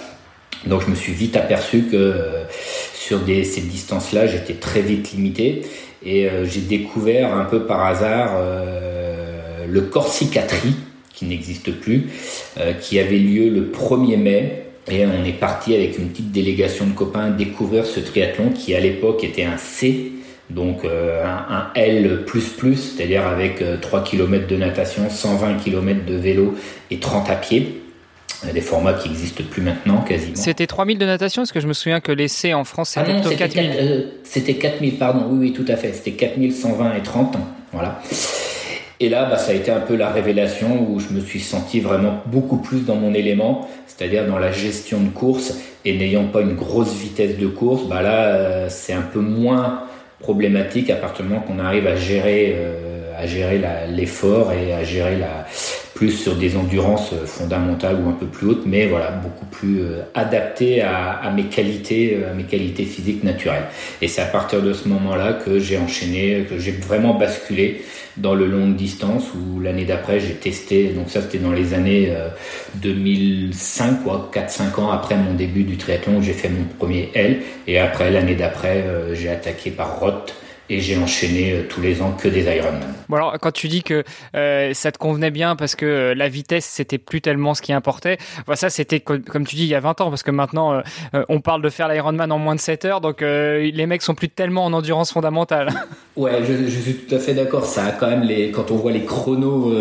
Donc 0.67 0.81
je 0.85 0.89
me 0.89 0.95
suis 0.95 1.13
vite 1.13 1.35
aperçu 1.35 1.83
que 1.83 1.95
euh, 1.95 2.43
sur 3.17 3.25
des, 3.25 3.43
ces 3.43 3.61
distances-là, 3.61 4.27
j'étais 4.27 4.53
très 4.53 4.81
vite 4.81 5.11
limité. 5.11 5.61
Et 6.05 6.29
euh, 6.29 6.45
j'ai 6.45 6.61
découvert 6.61 7.35
un 7.35 7.45
peu 7.45 7.65
par 7.65 7.85
hasard 7.85 8.37
le 9.69 9.81
Corsicatri, 9.81 10.75
qui 11.13 11.25
n'existe 11.25 11.71
plus, 11.71 12.09
euh, 12.57 12.73
qui 12.73 12.99
avait 12.99 13.17
lieu 13.17 13.49
le 13.49 13.71
1er 13.71 14.17
mai. 14.17 14.65
Et 14.91 15.05
on 15.05 15.23
est 15.23 15.39
parti 15.39 15.73
avec 15.73 15.97
une 15.97 16.09
petite 16.09 16.31
délégation 16.31 16.85
de 16.85 16.91
copains 16.91 17.29
découvrir 17.29 17.85
ce 17.85 18.01
triathlon 18.01 18.49
qui 18.49 18.75
à 18.75 18.81
l'époque 18.81 19.23
était 19.23 19.45
un 19.45 19.57
C, 19.57 20.11
donc 20.49 20.83
euh, 20.83 21.23
un, 21.25 21.71
L++, 21.73 22.19
c'est-à-dire 22.27 23.25
avec 23.25 23.63
3 23.81 23.99
euh, 23.99 24.03
km 24.03 24.45
de 24.45 24.57
natation, 24.57 25.09
120 25.09 25.55
km 25.55 26.05
de 26.05 26.15
vélo 26.15 26.55
et 26.91 26.99
30 26.99 27.29
à 27.29 27.35
pied 27.35 27.81
des 28.51 28.61
formats 28.61 28.93
qui 28.93 29.09
n'existent 29.09 29.43
plus 29.49 29.61
maintenant 29.61 30.01
quasiment. 30.01 30.35
C'était 30.35 30.67
3000 30.67 30.97
de 30.97 31.05
natation 31.05 31.43
Est-ce 31.43 31.53
que 31.53 31.59
je 31.59 31.67
me 31.67 31.73
souviens 31.73 32.01
que 32.01 32.11
l'essai 32.11 32.53
en 32.53 32.63
France 32.63 32.89
c'était 32.89 33.11
ah 33.11 33.21
plutôt 33.21 33.35
4000 33.35 34.07
C'était 34.23 34.55
4000, 34.55 34.97
pardon, 34.97 35.27
oui, 35.29 35.37
oui, 35.39 35.53
tout 35.53 35.65
à 35.67 35.75
fait. 35.75 35.93
C'était 35.93 36.11
4120 36.11 36.95
et 36.95 37.03
30, 37.03 37.37
voilà. 37.71 38.01
Et 38.99 39.09
là, 39.09 39.25
bah, 39.25 39.37
ça 39.37 39.51
a 39.51 39.55
été 39.55 39.71
un 39.71 39.79
peu 39.79 39.95
la 39.95 40.09
révélation 40.09 40.87
où 40.89 40.99
je 40.99 41.09
me 41.09 41.19
suis 41.19 41.39
senti 41.39 41.79
vraiment 41.79 42.21
beaucoup 42.25 42.57
plus 42.57 42.85
dans 42.85 42.95
mon 42.95 43.13
élément, 43.13 43.67
c'est-à-dire 43.85 44.25
dans 44.25 44.39
la 44.39 44.51
gestion 44.51 45.01
de 45.01 45.09
course 45.09 45.57
et 45.85 45.97
n'ayant 45.97 46.25
pas 46.25 46.41
une 46.41 46.55
grosse 46.55 46.93
vitesse 46.93 47.37
de 47.37 47.47
course, 47.47 47.83
bah 47.87 48.01
là, 48.01 48.27
euh, 48.27 48.67
c'est 48.69 48.93
un 48.93 49.01
peu 49.01 49.19
moins 49.19 49.83
problématique 50.19 50.89
à 50.89 50.95
partir 50.95 51.25
du 51.25 51.31
moment 51.31 51.43
qu'on 51.45 51.59
arrive 51.59 51.85
à 51.85 51.95
gérer, 51.95 52.55
euh, 52.55 53.11
à 53.17 53.27
gérer 53.27 53.61
l'effort 53.91 54.53
et 54.53 54.73
à 54.73 54.83
gérer 54.83 55.17
la, 55.17 55.45
plus 55.93 56.11
sur 56.11 56.35
des 56.35 56.55
endurances 56.55 57.13
fondamentales 57.25 57.97
ou 58.03 58.09
un 58.09 58.13
peu 58.13 58.25
plus 58.25 58.47
hautes, 58.47 58.63
mais 58.65 58.87
voilà, 58.87 59.11
beaucoup 59.11 59.45
plus 59.45 59.81
adapté 60.13 60.81
à, 60.81 61.31
mes 61.35 61.45
qualités, 61.45 62.19
à 62.29 62.33
mes 62.33 62.43
qualités 62.43 62.85
physiques 62.85 63.23
naturelles. 63.23 63.65
Et 64.01 64.07
c'est 64.07 64.21
à 64.21 64.25
partir 64.25 64.61
de 64.61 64.73
ce 64.73 64.87
moment-là 64.87 65.33
que 65.33 65.59
j'ai 65.59 65.77
enchaîné, 65.77 66.45
que 66.49 66.57
j'ai 66.57 66.71
vraiment 66.71 67.13
basculé 67.13 67.83
dans 68.17 68.35
le 68.35 68.45
longue 68.45 68.75
distance 68.75 69.23
où 69.33 69.59
l'année 69.59 69.85
d'après 69.85 70.19
j'ai 70.19 70.33
testé, 70.33 70.89
donc 70.89 71.09
ça 71.09 71.21
c'était 71.21 71.39
dans 71.39 71.51
les 71.51 71.73
années 71.73 72.13
2005, 72.75 74.03
quoi, 74.03 74.31
4-5 74.33 74.79
ans 74.79 74.91
après 74.91 75.15
mon 75.15 75.33
début 75.33 75.63
du 75.63 75.77
triathlon 75.77 76.21
j'ai 76.21 76.33
fait 76.33 76.49
mon 76.49 76.65
premier 76.77 77.09
L 77.15 77.41
et 77.65 77.79
après 77.79 78.11
l'année 78.11 78.35
d'après 78.35 78.85
j'ai 79.13 79.29
attaqué 79.29 79.71
par 79.71 79.99
Roth 79.99 80.35
et 80.73 80.79
j'ai 80.79 80.97
enchaîné 80.97 81.53
euh, 81.53 81.63
tous 81.69 81.81
les 81.81 82.01
ans 82.01 82.11
que 82.11 82.27
des 82.27 82.41
Ironman. 82.41 82.81
Bon 83.07 83.17
alors 83.17 83.35
quand 83.39 83.51
tu 83.51 83.67
dis 83.67 83.83
que 83.83 84.03
euh, 84.35 84.73
ça 84.73 84.91
te 84.91 84.97
convenait 84.97 85.29
bien 85.29 85.55
parce 85.55 85.75
que 85.75 85.85
euh, 85.85 86.15
la 86.15 86.29
vitesse 86.29 86.65
c'était 86.65 86.97
plus 86.97 87.21
tellement 87.21 87.53
ce 87.53 87.61
qui 87.61 87.73
importait, 87.73 88.17
bah, 88.47 88.55
ça 88.55 88.69
c'était 88.69 88.99
comme 88.99 89.45
tu 89.45 89.55
dis 89.55 89.63
il 89.63 89.69
y 89.69 89.75
a 89.75 89.79
20 89.79 90.01
ans 90.01 90.09
parce 90.09 90.23
que 90.23 90.31
maintenant 90.31 90.81
on 91.29 91.41
parle 91.41 91.61
de 91.61 91.69
faire 91.69 91.87
l'Ironman 91.87 92.31
en 92.31 92.39
moins 92.39 92.55
de 92.55 92.59
7 92.59 92.85
heures 92.85 93.01
donc 93.01 93.21
les 93.21 93.85
mecs 93.85 94.01
sont 94.01 94.15
plus 94.15 94.29
tellement 94.29 94.65
en 94.65 94.73
endurance 94.73 95.11
fondamentale. 95.11 95.69
Ouais, 96.15 96.43
je, 96.47 96.69
je 96.69 96.79
suis 96.79 96.93
tout 96.93 97.15
à 97.15 97.17
fait 97.17 97.33
d'accord. 97.33 97.65
Ça 97.65 97.85
a 97.85 97.91
quand 97.91 98.07
même 98.07 98.21
les 98.21 98.51
quand 98.51 98.69
on 98.69 98.75
voit 98.75 98.91
les 98.91 99.03
chronos 99.03 99.73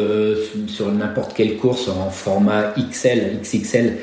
sur 0.67 0.91
n'importe 0.91 1.35
quelle 1.35 1.59
course 1.59 1.89
en 1.89 2.09
format 2.09 2.73
XL, 2.91 3.39
XXL 3.43 3.99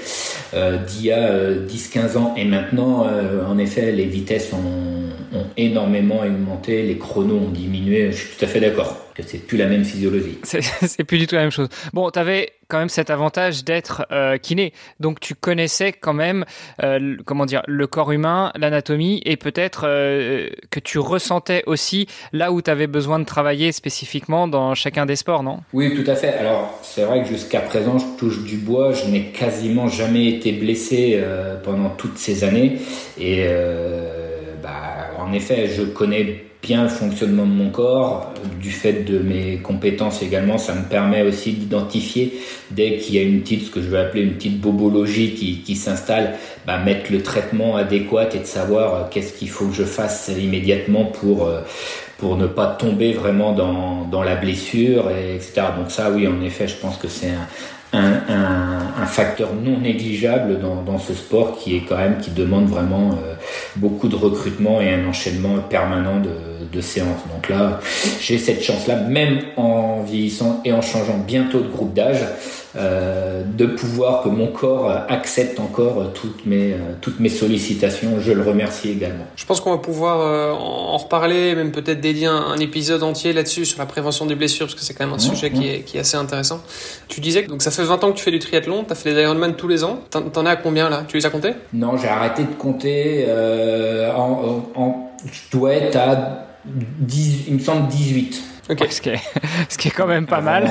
d'il 0.87 1.05
y 1.05 1.11
a 1.11 1.55
10-15 1.55 2.17
ans 2.19 2.35
et 2.37 2.45
maintenant 2.45 3.07
en 3.47 3.57
effet 3.57 3.91
les 3.91 4.05
vitesses 4.05 4.53
ont 4.53 4.98
ont 5.33 5.45
énormément 5.57 6.21
augmenté, 6.21 6.83
les 6.83 6.97
chronos 6.97 7.37
ont 7.37 7.49
diminué. 7.49 8.11
Je 8.11 8.17
suis 8.17 8.37
tout 8.37 8.45
à 8.45 8.47
fait 8.47 8.59
d'accord 8.59 9.09
que 9.15 9.23
c'est 9.29 9.39
plus 9.39 9.57
la 9.57 9.65
même 9.65 9.83
physiologie. 9.83 10.37
C'est 10.43 11.03
plus 11.07 11.17
du 11.17 11.27
tout 11.27 11.35
la 11.35 11.41
même 11.41 11.51
chose. 11.51 11.67
Bon, 11.93 12.09
tu 12.09 12.19
avais 12.19 12.53
quand 12.69 12.77
même 12.77 12.89
cet 12.89 13.09
avantage 13.09 13.63
d'être 13.65 14.05
euh, 14.11 14.37
kiné, 14.37 14.73
donc 14.99 15.19
tu 15.19 15.33
connaissais 15.33 15.91
quand 15.91 16.13
même, 16.13 16.45
euh, 16.83 17.17
comment 17.25 17.47
dire, 17.47 17.63
le 17.67 17.87
corps 17.87 18.11
humain, 18.11 18.51
l'anatomie, 18.55 19.21
et 19.25 19.37
peut-être 19.37 19.85
euh, 19.87 20.49
que 20.69 20.79
tu 20.79 20.99
ressentais 20.99 21.63
aussi 21.65 22.07
là 22.31 22.51
où 22.51 22.61
tu 22.61 22.69
avais 22.69 22.85
besoin 22.85 23.17
de 23.19 23.25
travailler 23.25 23.71
spécifiquement 23.71 24.47
dans 24.47 24.75
chacun 24.75 25.07
des 25.07 25.15
sports, 25.15 25.41
non? 25.41 25.61
Oui, 25.73 25.95
tout 25.95 26.09
à 26.09 26.15
fait. 26.15 26.33
Alors, 26.35 26.79
c'est 26.83 27.03
vrai 27.03 27.23
que 27.23 27.27
jusqu'à 27.27 27.61
présent, 27.61 27.97
je 27.97 28.05
touche 28.19 28.43
du 28.43 28.57
bois, 28.57 28.93
je 28.93 29.05
n'ai 29.05 29.31
quasiment 29.31 29.87
jamais 29.87 30.27
été 30.27 30.51
blessé 30.51 31.21
pendant 31.63 31.89
toutes 31.89 32.19
ces 32.19 32.43
années, 32.43 32.77
et 33.19 33.47
en 35.19 35.33
effet, 35.33 35.67
je 35.67 35.83
connais 35.83 36.45
bien 36.61 36.83
le 36.83 36.89
fonctionnement 36.89 37.45
de 37.45 37.51
mon 37.51 37.69
corps, 37.69 38.33
du 38.59 38.71
fait 38.71 39.05
de 39.05 39.19
mes 39.19 39.57
compétences 39.57 40.21
également, 40.21 40.57
ça 40.57 40.75
me 40.75 40.83
permet 40.83 41.21
aussi 41.21 41.53
d'identifier 41.53 42.37
dès 42.71 42.97
qu'il 42.97 43.15
y 43.15 43.19
a 43.19 43.21
une 43.21 43.41
petite, 43.41 43.67
ce 43.67 43.71
que 43.71 43.81
je 43.81 43.89
vais 43.89 43.99
appeler 43.99 44.23
une 44.23 44.33
petite 44.33 44.59
bobologie 44.59 45.33
qui, 45.33 45.75
s'installe, 45.75 46.35
bah, 46.67 46.77
mettre 46.77 47.11
le 47.11 47.23
traitement 47.23 47.77
adéquat 47.77 48.27
et 48.35 48.39
de 48.39 48.45
savoir 48.45 48.93
euh, 48.93 49.03
qu'est-ce 49.09 49.33
qu'il 49.33 49.49
faut 49.49 49.67
que 49.67 49.73
je 49.73 49.83
fasse 49.83 50.29
immédiatement 50.37 51.05
pour 51.05 51.45
euh, 51.45 51.61
pour 52.17 52.35
ne 52.35 52.47
pas 52.47 52.67
tomber 52.67 53.13
vraiment 53.13 53.53
dans, 53.53 54.03
dans 54.03 54.23
la 54.23 54.35
blessure, 54.35 55.09
et 55.09 55.35
etc. 55.35 55.67
Donc 55.77 55.89
ça, 55.89 56.11
oui, 56.11 56.27
en 56.27 56.41
effet, 56.41 56.67
je 56.67 56.75
pense 56.75 56.97
que 56.97 57.07
c'est 57.07 57.29
un, 57.29 57.47
un, 57.93 59.01
un, 59.01 59.05
facteur 59.05 59.49
non 59.53 59.79
négligeable 59.79 60.59
dans, 60.59 60.83
dans, 60.83 60.99
ce 60.99 61.13
sport 61.13 61.57
qui 61.57 61.75
est 61.75 61.81
quand 61.81 61.97
même 61.97 62.19
qui 62.19 62.29
demande 62.29 62.67
vraiment 62.67 63.11
euh, 63.13 63.33
beaucoup 63.77 64.07
de 64.07 64.15
recrutement 64.15 64.79
et 64.79 64.93
un 64.93 65.07
enchaînement 65.07 65.57
permanent 65.59 66.19
de, 66.19 66.29
de 66.71 66.81
séances. 66.81 67.21
Donc 67.33 67.49
là, 67.49 67.79
j'ai 68.19 68.37
cette 68.37 68.63
chance-là, 68.63 68.95
même 68.95 69.39
en 69.57 70.01
vieillissant 70.01 70.61
et 70.65 70.73
en 70.73 70.81
changeant 70.81 71.17
bientôt 71.17 71.61
de 71.61 71.67
groupe 71.67 71.93
d'âge, 71.93 72.23
euh, 72.75 73.41
de 73.43 73.65
pouvoir 73.65 74.21
que 74.21 74.29
mon 74.29 74.45
corps 74.45 74.91
accepte 75.09 75.59
encore 75.59 76.13
toutes 76.13 76.45
mes, 76.45 76.73
euh, 76.73 76.93
toutes 77.01 77.19
mes 77.19 77.29
sollicitations. 77.29 78.19
Je 78.19 78.31
le 78.31 78.43
remercie 78.43 78.91
également. 78.91 79.25
Je 79.35 79.45
pense 79.45 79.59
qu'on 79.59 79.71
va 79.71 79.79
pouvoir 79.79 80.21
euh, 80.21 80.51
en 80.51 80.97
reparler, 80.97 81.55
même 81.55 81.71
peut-être 81.71 81.99
dédier 81.99 82.27
un, 82.27 82.57
épisode 82.57 83.01
entier 83.01 83.33
là-dessus 83.33 83.65
sur 83.65 83.79
la 83.79 83.87
prévention 83.87 84.27
des 84.27 84.35
blessures, 84.35 84.67
parce 84.67 84.75
que 84.75 84.81
c'est 84.81 84.93
quand 84.93 85.05
même 85.05 85.15
un 85.15 85.19
sujet 85.19 85.49
qui, 85.49 85.67
est, 85.67 85.79
qui 85.79 85.97
est 85.97 86.01
assez 86.01 86.17
intéressant. 86.17 86.61
Tu 87.07 87.21
disais 87.21 87.43
que 87.43 87.49
donc 87.49 87.63
ça 87.63 87.71
fait 87.71 87.83
20 87.83 88.03
ans 88.03 88.11
que 88.11 88.17
tu 88.17 88.23
fais 88.23 88.31
du 88.31 88.39
triathlon, 88.39 88.83
tu 88.83 88.91
as 88.91 88.95
fait 88.95 89.15
des 89.15 89.21
Ironman 89.23 89.55
tous 89.55 89.67
les 89.67 89.83
ans. 89.83 90.01
T'en 90.11 90.45
es 90.45 90.49
à 90.49 90.55
combien 90.55 90.89
là? 90.89 91.05
Tu 91.07 91.17
les 91.17 91.25
as 91.25 91.31
comptés? 91.31 91.53
Non, 91.73 91.97
j'ai 91.97 92.07
arrêté 92.07 92.43
de 92.43 92.53
compter. 92.55 93.25
en, 94.15 94.63
en, 94.75 95.11
je 95.25 95.57
dois 95.57 95.73
être 95.73 95.95
à 95.95 96.48
10, 96.65 97.47
il 97.47 97.53
me 97.55 97.59
semble 97.59 97.87
18. 97.87 98.48
Ok. 98.69 98.85
ce, 98.89 99.01
qui 99.01 99.09
est, 99.09 99.19
ce 99.69 99.77
qui 99.77 99.87
est 99.87 99.91
quand 99.91 100.07
même 100.07 100.25
pas 100.25 100.41
mal. 100.41 100.65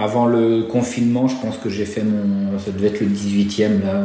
Avant 0.00 0.26
le 0.26 0.62
confinement, 0.62 1.28
je 1.28 1.36
pense 1.36 1.58
que 1.58 1.68
j'ai 1.68 1.84
fait 1.86 2.02
mon. 2.02 2.58
Ça 2.58 2.70
devait 2.70 2.88
être 2.88 3.00
le 3.00 3.08
18e 3.08 3.84
là 3.84 4.02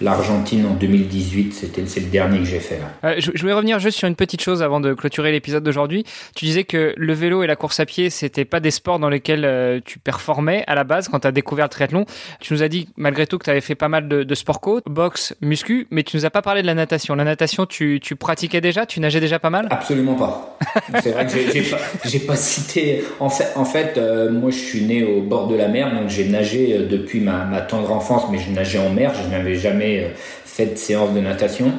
l'Argentine 0.00 0.66
en 0.66 0.74
2018, 0.74 1.54
c'était 1.54 1.86
c'est 1.86 2.00
le 2.00 2.06
dernier 2.06 2.38
que 2.38 2.44
j'ai 2.44 2.60
fait 2.60 2.78
là. 2.78 3.10
Euh, 3.10 3.14
je, 3.18 3.40
voulais 3.40 3.54
revenir 3.54 3.78
juste 3.78 3.98
sur 3.98 4.06
une 4.06 4.14
petite 4.14 4.42
chose 4.42 4.62
avant 4.62 4.80
de 4.80 4.92
clôturer 4.92 5.32
l'épisode 5.32 5.64
d'aujourd'hui. 5.64 6.04
Tu 6.34 6.44
disais 6.44 6.64
que 6.64 6.92
le 6.96 7.12
vélo 7.14 7.42
et 7.42 7.46
la 7.46 7.56
course 7.56 7.80
à 7.80 7.86
pied, 7.86 8.10
c'était 8.10 8.44
pas 8.44 8.60
des 8.60 8.70
sports 8.70 8.98
dans 8.98 9.08
lesquels 9.08 9.44
euh, 9.44 9.80
tu 9.84 9.98
performais 9.98 10.64
à 10.66 10.74
la 10.74 10.84
base 10.84 11.08
quand 11.08 11.20
tu 11.20 11.26
as 11.26 11.32
découvert 11.32 11.66
le 11.66 11.70
triathlon. 11.70 12.04
Tu 12.40 12.52
nous 12.52 12.62
as 12.62 12.68
dit 12.68 12.88
malgré 12.96 13.26
tout 13.26 13.38
que 13.38 13.44
tu 13.44 13.50
avais 13.50 13.60
fait 13.60 13.74
pas 13.74 13.88
mal 13.88 14.08
de, 14.08 14.22
de 14.22 14.34
sport 14.34 14.60
co, 14.60 14.80
boxe, 14.86 15.34
muscu, 15.40 15.86
mais 15.90 16.02
tu 16.02 16.16
nous 16.16 16.26
as 16.26 16.30
pas 16.30 16.42
parlé 16.42 16.60
de 16.60 16.66
la 16.66 16.74
natation. 16.74 17.14
La 17.14 17.24
natation, 17.24 17.64
tu, 17.64 17.98
tu 18.00 18.16
pratiquais 18.16 18.60
déjà, 18.60 18.84
tu 18.84 19.00
nageais 19.00 19.20
déjà 19.20 19.38
pas 19.38 19.50
mal? 19.50 19.66
Absolument 19.70 20.14
pas. 20.14 20.58
c'est 21.02 21.12
vrai 21.12 21.26
que 21.26 21.32
j'ai 21.32 22.18
pas, 22.18 22.32
pas 22.32 22.36
cité. 22.36 22.75
En 23.20 23.28
fait, 23.64 23.96
euh, 23.96 24.30
moi 24.30 24.50
je 24.50 24.58
suis 24.58 24.82
né 24.82 25.04
au 25.04 25.20
bord 25.20 25.46
de 25.48 25.56
la 25.56 25.68
mer, 25.68 25.94
donc 25.94 26.08
j'ai 26.08 26.24
nagé 26.24 26.78
depuis 26.78 27.20
ma, 27.20 27.60
tendre 27.68 27.92
enfance, 27.92 28.24
mais 28.30 28.38
je 28.38 28.50
nageais 28.50 28.78
en 28.78 28.90
mer, 28.90 29.12
je 29.14 29.30
n'avais 29.30 29.54
jamais 29.54 30.04
euh, 30.04 30.08
fait 30.44 30.66
de 30.66 30.76
séance 30.76 31.12
de 31.12 31.20
natation 31.20 31.72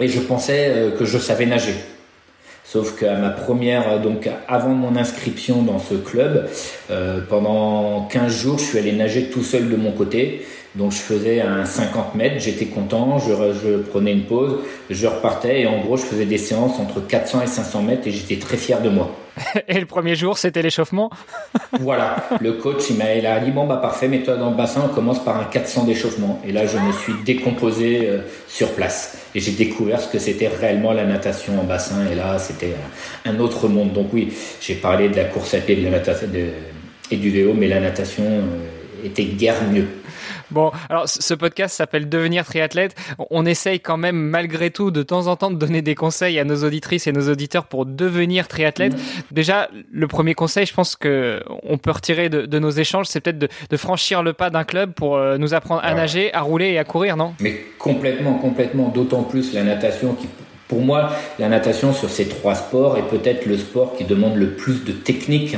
et 0.00 0.08
je 0.08 0.20
pensais 0.20 0.68
euh, 0.68 0.90
que 0.90 1.04
je 1.04 1.18
savais 1.18 1.46
nager. 1.46 1.74
Sauf 2.64 2.98
qu'à 2.98 3.16
ma 3.16 3.30
première, 3.30 3.88
euh, 3.88 3.98
donc 3.98 4.28
avant 4.48 4.70
mon 4.70 4.96
inscription 4.96 5.62
dans 5.62 5.78
ce 5.78 5.94
club, 5.94 6.48
pendant 7.28 8.08
15 8.10 8.32
jours, 8.32 8.58
je 8.58 8.64
suis 8.64 8.78
allé 8.78 8.92
nager 8.92 9.24
tout 9.24 9.42
seul 9.42 9.68
de 9.68 9.76
mon 9.76 9.92
côté. 9.92 10.44
Donc 10.74 10.90
je 10.90 10.96
faisais 10.96 11.40
un 11.40 11.64
50 11.64 12.16
mètres, 12.16 12.40
j'étais 12.40 12.66
content, 12.66 13.18
je, 13.20 13.32
je, 13.32 13.76
prenais 13.76 14.10
une 14.10 14.24
pause, 14.24 14.58
je 14.90 15.06
repartais 15.06 15.60
et 15.60 15.66
en 15.68 15.78
gros 15.78 15.96
je 15.96 16.02
faisais 16.02 16.26
des 16.26 16.38
séances 16.38 16.80
entre 16.80 17.00
400 17.06 17.42
et 17.42 17.46
500 17.46 17.82
mètres 17.82 18.08
et 18.08 18.10
j'étais 18.10 18.36
très 18.36 18.56
fier 18.56 18.82
de 18.82 18.88
moi. 18.88 19.14
Et 19.68 19.80
le 19.80 19.86
premier 19.86 20.14
jour, 20.14 20.38
c'était 20.38 20.62
l'échauffement 20.62 21.10
Voilà, 21.80 22.16
le 22.40 22.52
coach, 22.54 22.84
il 22.90 22.96
m'a 22.96 23.40
dit, 23.40 23.50
bon, 23.50 23.66
bah 23.66 23.76
parfait, 23.76 24.08
mets-toi 24.08 24.36
dans 24.36 24.50
le 24.50 24.56
bassin, 24.56 24.82
on 24.90 24.94
commence 24.94 25.24
par 25.24 25.38
un 25.38 25.44
400 25.44 25.84
d'échauffement. 25.84 26.40
Et 26.46 26.52
là, 26.52 26.66
je 26.66 26.78
me 26.78 26.92
suis 26.92 27.14
décomposé 27.24 28.08
euh, 28.08 28.18
sur 28.48 28.72
place. 28.72 29.18
Et 29.34 29.40
j'ai 29.40 29.52
découvert 29.52 30.00
ce 30.00 30.08
que 30.08 30.18
c'était 30.18 30.48
réellement 30.48 30.92
la 30.92 31.04
natation 31.04 31.60
en 31.60 31.64
bassin. 31.64 32.06
Et 32.10 32.14
là, 32.14 32.38
c'était 32.38 32.74
un 33.24 33.38
autre 33.40 33.68
monde. 33.68 33.92
Donc 33.92 34.08
oui, 34.12 34.32
j'ai 34.60 34.74
parlé 34.74 35.08
de 35.08 35.16
la 35.16 35.24
course 35.24 35.54
à 35.54 35.58
pied 35.58 35.76
de 35.76 35.88
la 35.88 36.00
et 37.10 37.16
du 37.16 37.30
vélo, 37.30 37.54
mais 37.54 37.68
la 37.68 37.80
natation 37.80 38.24
euh, 38.24 38.40
était 39.04 39.24
guère 39.24 39.62
mieux. 39.70 39.86
Bon, 40.50 40.70
alors 40.88 41.08
ce 41.08 41.34
podcast 41.34 41.74
s'appelle 41.74 42.08
Devenir 42.08 42.44
triathlète. 42.44 42.94
On 43.30 43.46
essaye 43.46 43.80
quand 43.80 43.96
même 43.96 44.16
malgré 44.16 44.70
tout 44.70 44.90
de 44.90 45.02
temps 45.02 45.26
en 45.26 45.36
temps 45.36 45.50
de 45.50 45.56
donner 45.56 45.82
des 45.82 45.94
conseils 45.94 46.38
à 46.38 46.44
nos 46.44 46.64
auditrices 46.64 47.06
et 47.06 47.12
nos 47.12 47.28
auditeurs 47.30 47.66
pour 47.66 47.86
devenir 47.86 48.48
triathlète. 48.48 48.94
Mmh. 48.94 48.98
Déjà, 49.32 49.68
le 49.92 50.06
premier 50.06 50.34
conseil, 50.34 50.66
je 50.66 50.74
pense 50.74 50.96
que 50.96 51.42
on 51.62 51.78
peut 51.78 51.90
retirer 51.90 52.28
de, 52.28 52.58
nos 52.58 52.70
échanges, 52.70 53.06
c'est 53.06 53.20
peut-être 53.20 53.38
de, 53.38 53.76
franchir 53.76 54.22
le 54.22 54.32
pas 54.32 54.50
d'un 54.50 54.64
club 54.64 54.92
pour 54.92 55.16
euh, 55.16 55.36
nous 55.38 55.54
apprendre 55.54 55.80
à 55.84 55.94
nager, 55.94 56.32
à 56.32 56.42
rouler 56.42 56.70
et 56.70 56.78
à 56.78 56.84
courir, 56.84 57.16
non? 57.16 57.34
Mais 57.40 57.66
complètement, 57.78 58.34
complètement. 58.34 58.88
D'autant 58.88 59.24
plus 59.24 59.52
la 59.52 59.64
natation 59.64 60.14
qui 60.14 60.28
pour 60.68 60.80
moi, 60.80 61.10
la 61.38 61.48
natation 61.48 61.92
sur 61.92 62.08
ces 62.08 62.26
trois 62.26 62.54
sports 62.54 62.96
est 62.96 63.08
peut-être 63.08 63.44
le 63.46 63.58
sport 63.58 63.96
qui 63.96 64.04
demande 64.04 64.36
le 64.36 64.52
plus 64.52 64.84
de 64.84 64.92
technique 64.92 65.56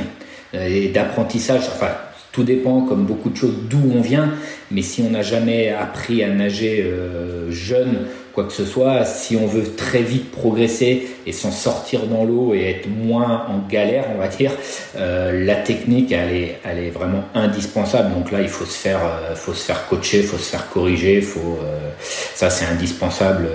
euh, 0.53 0.67
et 0.67 0.89
d'apprentissage. 0.89 1.61
Enfin, 1.73 1.91
tout 2.37 2.43
dépend, 2.43 2.81
comme 2.81 3.05
beaucoup 3.05 3.31
de 3.31 3.35
choses, 3.35 3.55
d'où 3.67 3.79
on 3.95 3.99
vient. 3.99 4.31
Mais 4.69 4.83
si 4.83 5.01
on 5.01 5.09
n'a 5.09 5.23
jamais 5.23 5.69
appris 5.69 6.23
à 6.23 6.29
nager 6.29 6.83
euh, 6.85 7.49
jeune, 7.49 8.05
quoi 8.31 8.43
que 8.43 8.53
ce 8.53 8.63
soit, 8.63 9.05
si 9.05 9.35
on 9.35 9.47
veut 9.47 9.63
très 9.75 10.03
vite 10.03 10.29
progresser 10.29 11.07
et 11.25 11.31
s'en 11.31 11.49
sortir 11.49 12.05
dans 12.05 12.25
l'eau 12.25 12.53
et 12.53 12.69
être 12.69 12.87
moins 12.87 13.47
en 13.49 13.67
galère, 13.67 14.05
on 14.13 14.19
va 14.19 14.27
dire, 14.27 14.51
euh, 14.97 15.43
la 15.47 15.55
technique, 15.55 16.11
elle 16.11 16.31
est, 16.31 16.59
elle 16.63 16.77
est 16.77 16.91
vraiment 16.91 17.23
indispensable. 17.33 18.13
Donc 18.13 18.31
là, 18.31 18.39
il 18.41 18.49
faut 18.49 18.65
se 18.65 18.77
faire, 18.77 18.99
euh, 19.03 19.33
faut 19.33 19.55
se 19.55 19.65
faire 19.65 19.87
coacher, 19.87 20.21
faut 20.21 20.37
se 20.37 20.51
faire 20.51 20.69
corriger, 20.69 21.21
faut, 21.21 21.57
ça 22.35 22.51
c'est 22.51 22.65
indispensable. 22.65 23.47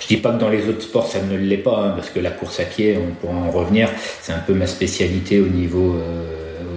Je 0.00 0.06
dis 0.06 0.16
pas 0.16 0.32
que 0.32 0.40
dans 0.40 0.48
les 0.48 0.66
autres 0.66 0.80
sports 0.80 1.08
ça 1.08 1.18
ne 1.20 1.36
l'est 1.36 1.58
pas, 1.58 1.76
hein, 1.76 1.92
parce 1.94 2.08
que 2.08 2.20
la 2.20 2.30
course 2.30 2.58
à 2.58 2.64
pied, 2.64 2.96
on 2.96 3.14
pourra 3.16 3.34
en 3.36 3.50
revenir, 3.50 3.90
c'est 4.22 4.32
un 4.32 4.38
peu 4.38 4.54
ma 4.54 4.66
spécialité 4.66 5.40
au 5.40 5.48
niveau 5.48 5.96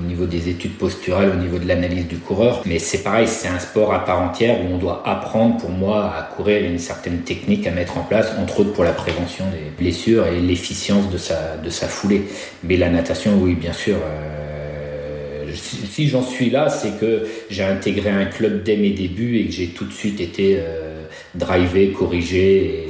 niveau 0.10 0.25
des 0.25 0.50
études 0.50 0.78
posturales, 0.78 1.32
au 1.32 1.36
niveau 1.36 1.60
de 1.60 1.68
l'analyse 1.68 2.08
du 2.08 2.18
coureur. 2.18 2.63
Mais 2.66 2.80
c'est 2.80 3.04
pareil, 3.04 3.28
c'est 3.28 3.48
un 3.48 3.60
sport 3.60 3.94
à 3.94 4.04
part 4.04 4.22
entière 4.22 4.60
où 4.60 4.74
on 4.74 4.78
doit 4.78 5.01
apprendre 5.06 5.58
pour 5.58 5.70
moi 5.70 6.13
à 6.18 6.24
courir 6.24 6.66
une 6.66 6.80
certaine 6.80 7.20
technique 7.20 7.66
à 7.68 7.72
mettre 7.72 7.98
en 7.98 8.04
place, 8.04 8.34
entre 8.38 8.62
autres 8.62 8.74
pour 8.74 8.84
la 8.84 8.94
prévention 8.94 9.46
des 9.51 9.70
blessures 9.78 10.28
et 10.28 10.42
l'efficience 10.42 11.10
de 11.10 11.18
sa, 11.18 11.88
foulée. 11.88 12.24
Mais 12.63 12.75
la 12.78 12.89
natation, 12.89 13.38
oui, 13.39 13.56
bien 13.56 13.74
sûr. 13.74 13.98
Euh, 13.98 15.51
si, 15.56 16.08
j'en 16.08 16.22
suis 16.22 16.50
là, 16.50 16.70
c'est 16.70 17.00
que 17.00 17.28
j'ai 17.50 17.63
intégré 17.63 18.10
un 18.10 18.25
club 18.25 18.63
dès 18.63 18.78
mes 18.78 18.92
débuts 18.92 19.38
et 19.38 19.46
que 19.46 19.51
j'ai 19.51 19.68
tout 19.68 19.86
de 19.86 19.94
suite 19.94 20.20
été 20.20 20.58
euh, 20.60 21.04
drivé, 21.36 21.92
corrigé. 21.92 22.88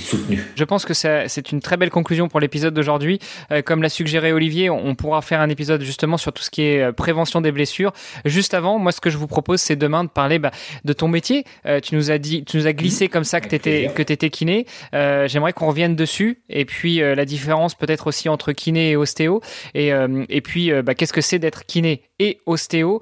Soutenu. 0.00 0.42
Je 0.56 0.64
pense 0.64 0.84
que 0.84 0.94
c'est 0.94 1.52
une 1.52 1.60
très 1.60 1.76
belle 1.76 1.90
conclusion 1.90 2.28
pour 2.28 2.40
l'épisode 2.40 2.74
d'aujourd'hui. 2.74 3.18
Euh, 3.50 3.62
comme 3.62 3.82
l'a 3.82 3.88
suggéré 3.88 4.32
Olivier, 4.32 4.70
on, 4.70 4.94
pourra 4.94 5.22
faire 5.22 5.40
un 5.40 5.48
épisode 5.48 5.82
justement 5.82 6.16
sur 6.16 6.32
tout 6.32 6.42
ce 6.42 6.50
qui 6.50 6.62
est 6.62 6.82
euh, 6.82 6.92
prévention 6.92 7.40
des 7.40 7.52
blessures. 7.52 7.92
Juste 8.24 8.54
avant, 8.54 8.78
moi, 8.78 8.92
ce 8.92 9.00
que 9.00 9.10
je 9.10 9.16
vous 9.16 9.26
propose, 9.26 9.60
c'est 9.60 9.76
demain 9.76 10.04
de 10.04 10.08
parler 10.08 10.38
bah, 10.38 10.50
de 10.84 10.92
ton 10.92 11.08
métier. 11.08 11.44
Euh, 11.66 11.80
tu 11.80 11.94
nous 11.94 12.10
as 12.10 12.18
dit, 12.18 12.44
tu 12.44 12.56
nous 12.56 12.66
as 12.66 12.72
glissé 12.72 13.08
comme 13.08 13.24
ça 13.24 13.40
que 13.40 13.48
tu 13.48 13.54
étais 13.54 13.90
que 13.94 14.26
kiné. 14.26 14.66
J'aimerais 14.92 15.52
qu'on 15.52 15.68
revienne 15.68 15.96
dessus 15.96 16.42
et 16.48 16.64
puis 16.64 16.98
la 16.98 17.24
différence 17.24 17.74
peut-être 17.74 18.06
aussi 18.06 18.28
entre 18.28 18.52
kiné 18.52 18.90
et 18.90 18.96
ostéo 18.96 19.40
et 19.74 19.90
et 20.28 20.40
puis 20.40 20.70
bah, 20.82 20.94
qu'est-ce 20.94 21.12
que 21.12 21.20
c'est 21.20 21.38
d'être 21.38 21.64
kiné 21.66 22.02
et 22.18 22.40
ostéo 22.46 23.00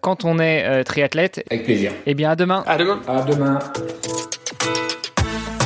quand 0.00 0.24
on 0.24 0.38
est 0.38 0.84
triathlète? 0.84 1.44
Avec 1.50 1.64
plaisir. 1.64 1.92
Eh 2.06 2.14
bien, 2.14 2.30
à 2.30 2.36
demain. 2.36 2.64
À 2.66 2.76
demain. 2.76 3.00
À 3.06 3.22
demain. 3.22 3.58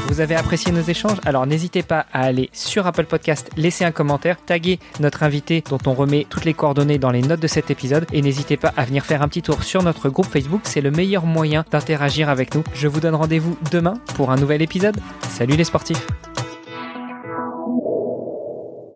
Vous 0.07 0.21
avez 0.21 0.37
apprécié 0.37 0.71
nos 0.71 0.83
échanges? 0.83 1.19
Alors 1.25 1.47
n'hésitez 1.47 1.83
pas 1.83 2.07
à 2.13 2.21
aller 2.21 2.51
sur 2.53 2.87
Apple 2.87 3.07
Podcast, 3.07 3.51
laisser 3.57 3.85
un 3.85 3.91
commentaire, 3.91 4.37
taguer 4.45 4.79
notre 5.01 5.23
invité 5.23 5.65
dont 5.69 5.79
on 5.87 5.95
remet 5.95 6.27
toutes 6.29 6.45
les 6.45 6.55
coordonnées 6.55 6.99
dans 6.99 7.11
les 7.11 7.23
notes 7.23 7.41
de 7.41 7.47
cet 7.47 7.71
épisode 7.71 8.07
et 8.13 8.23
n'hésitez 8.23 8.57
pas 8.57 8.73
à 8.77 8.85
venir 8.85 9.05
faire 9.05 9.23
un 9.23 9.29
petit 9.29 9.43
tour 9.43 9.63
sur 9.65 9.83
notre 9.83 10.11
groupe 10.11 10.27
Facebook, 10.27 10.61
c'est 10.65 10.81
le 10.81 10.91
meilleur 10.91 11.27
moyen 11.27 11.65
d'interagir 11.71 12.29
avec 12.29 12.55
nous. 12.55 12.63
Je 12.75 12.87
vous 12.87 13.01
donne 13.01 13.15
rendez-vous 13.15 13.57
demain 13.73 13.95
pour 14.15 14.31
un 14.31 14.37
nouvel 14.37 14.63
épisode. 14.63 14.97
Salut 15.31 15.57
les 15.57 15.65
sportifs 15.65 16.07